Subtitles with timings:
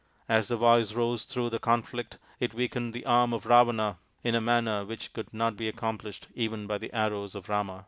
[0.27, 4.41] As the voice rose through the conflict it weakened the arm of Ravana in a
[4.41, 7.79] manner which could not be accomplished even by the arrows of Rama.